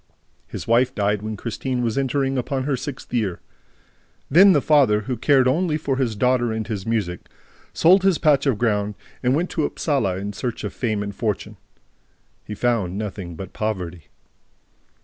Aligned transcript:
His 0.47 0.67
wife 0.67 0.95
died 0.95 1.21
when 1.21 1.37
Christine 1.37 1.83
was 1.83 1.95
entering 1.95 2.35
upon 2.35 2.63
her 2.63 2.75
sixth 2.75 3.13
year. 3.13 3.39
Then 4.31 4.51
the 4.53 4.59
father, 4.59 5.01
who 5.01 5.15
cared 5.15 5.47
only 5.47 5.77
for 5.77 5.97
his 5.97 6.15
daughter 6.15 6.51
and 6.51 6.65
his 6.65 6.87
music, 6.87 7.29
sold 7.71 8.01
his 8.01 8.17
patch 8.17 8.47
of 8.47 8.57
ground 8.57 8.95
and 9.21 9.35
went 9.35 9.51
to 9.51 9.63
Upsala 9.63 10.17
in 10.17 10.33
search 10.33 10.63
of 10.63 10.73
fame 10.73 11.03
and 11.03 11.13
fortune. 11.13 11.55
He 12.43 12.55
found 12.55 12.97
nothing 12.97 13.35
but 13.35 13.53
poverty. 13.53 14.07